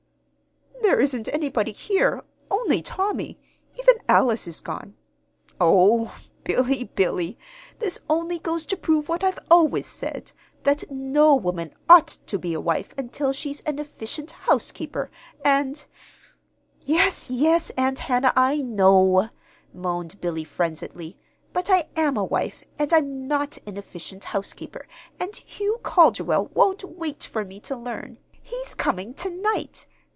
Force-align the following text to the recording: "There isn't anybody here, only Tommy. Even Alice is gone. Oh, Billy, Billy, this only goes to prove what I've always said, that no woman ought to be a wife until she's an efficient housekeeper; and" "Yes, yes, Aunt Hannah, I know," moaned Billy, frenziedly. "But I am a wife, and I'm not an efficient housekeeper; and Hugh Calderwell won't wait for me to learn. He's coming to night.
"There 0.81 0.99
isn't 0.99 1.29
anybody 1.33 1.71
here, 1.71 2.21
only 2.51 2.81
Tommy. 2.81 3.39
Even 3.79 3.95
Alice 4.09 4.45
is 4.45 4.59
gone. 4.59 4.95
Oh, 5.59 6.19
Billy, 6.43 6.83
Billy, 6.95 7.39
this 7.79 7.99
only 8.09 8.39
goes 8.39 8.65
to 8.67 8.75
prove 8.77 9.07
what 9.07 9.23
I've 9.23 9.39
always 9.49 9.87
said, 9.87 10.33
that 10.63 10.91
no 10.91 11.33
woman 11.33 11.73
ought 11.89 12.07
to 12.27 12.37
be 12.37 12.53
a 12.53 12.59
wife 12.59 12.93
until 12.97 13.31
she's 13.31 13.61
an 13.61 13.79
efficient 13.79 14.31
housekeeper; 14.31 15.09
and" 15.45 15.85
"Yes, 16.81 17.29
yes, 17.31 17.69
Aunt 17.77 17.99
Hannah, 17.99 18.33
I 18.35 18.57
know," 18.61 19.29
moaned 19.73 20.19
Billy, 20.19 20.43
frenziedly. 20.43 21.17
"But 21.53 21.69
I 21.69 21.87
am 21.95 22.17
a 22.17 22.25
wife, 22.25 22.63
and 22.77 22.91
I'm 22.91 23.27
not 23.27 23.57
an 23.65 23.77
efficient 23.77 24.25
housekeeper; 24.25 24.87
and 25.21 25.33
Hugh 25.37 25.79
Calderwell 25.83 26.49
won't 26.53 26.83
wait 26.83 27.23
for 27.23 27.45
me 27.45 27.61
to 27.61 27.77
learn. 27.77 28.17
He's 28.41 28.75
coming 28.75 29.13
to 29.15 29.29
night. 29.29 29.87